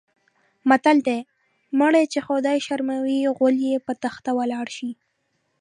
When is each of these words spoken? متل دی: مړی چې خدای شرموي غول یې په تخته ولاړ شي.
متل 0.69 0.97
دی: 1.07 1.19
مړی 1.79 2.05
چې 2.13 2.19
خدای 2.27 2.57
شرموي 2.65 3.19
غول 3.37 3.55
یې 3.69 3.75
په 3.85 3.93
تخته 4.03 4.31
ولاړ 4.39 4.67
شي. 4.77 4.91